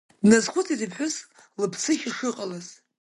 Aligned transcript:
Дназхәыцит 0.21 0.79
иԥҳәыс 0.85 1.15
лыԥсышьа 1.61 2.11
шыҟалаз. 2.17 2.67